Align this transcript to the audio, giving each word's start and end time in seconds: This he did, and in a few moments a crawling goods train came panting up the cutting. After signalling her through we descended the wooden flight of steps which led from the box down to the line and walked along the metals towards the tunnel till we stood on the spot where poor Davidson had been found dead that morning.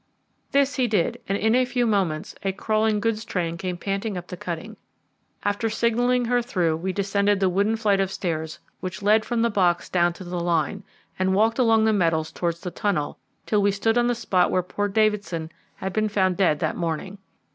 This 0.51 0.77
he 0.77 0.87
did, 0.87 1.21
and 1.29 1.37
in 1.37 1.53
a 1.53 1.63
few 1.63 1.85
moments 1.85 2.33
a 2.41 2.53
crawling 2.53 2.99
goods 2.99 3.23
train 3.23 3.55
came 3.55 3.77
panting 3.77 4.17
up 4.17 4.25
the 4.29 4.35
cutting. 4.35 4.75
After 5.43 5.69
signalling 5.69 6.25
her 6.25 6.41
through 6.41 6.77
we 6.77 6.91
descended 6.91 7.39
the 7.39 7.49
wooden 7.49 7.75
flight 7.75 7.99
of 7.99 8.09
steps 8.11 8.57
which 8.79 9.03
led 9.03 9.23
from 9.25 9.43
the 9.43 9.51
box 9.51 9.89
down 9.89 10.11
to 10.13 10.23
the 10.23 10.39
line 10.39 10.83
and 11.19 11.35
walked 11.35 11.59
along 11.59 11.85
the 11.85 11.93
metals 11.93 12.31
towards 12.31 12.61
the 12.61 12.71
tunnel 12.71 13.19
till 13.45 13.61
we 13.61 13.69
stood 13.69 13.95
on 13.95 14.07
the 14.07 14.15
spot 14.15 14.49
where 14.49 14.63
poor 14.63 14.87
Davidson 14.87 15.51
had 15.75 15.93
been 15.93 16.09
found 16.09 16.35
dead 16.35 16.57
that 16.57 16.75
morning. 16.75 17.19